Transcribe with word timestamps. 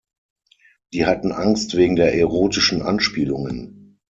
Die 0.93 1.05
hatten 1.05 1.31
Angst 1.31 1.77
wegen 1.77 1.95
der 1.95 2.15
erotischen 2.17 2.81
Anspielungen. 2.81 3.97